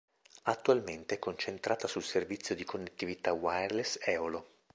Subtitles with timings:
[0.45, 4.47] Attualmente è concentrata sul servizio di connettività wireless Eolo.